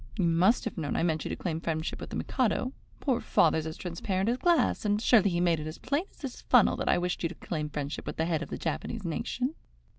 [0.17, 2.73] You must have known I meant you to claim friendship with the Mikado.
[3.01, 6.41] Poor father's as transparent as glass, and he surely made it as plain as this
[6.41, 9.53] funnel that I wished you to claim friendship with the head of the Japanese nation.